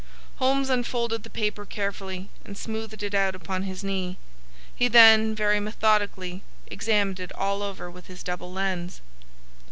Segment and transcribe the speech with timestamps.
[0.37, 4.17] Holmes unfolded the paper carefully and smoothed it out upon his knee.
[4.75, 9.01] He then very methodically examined it all over with his double lens.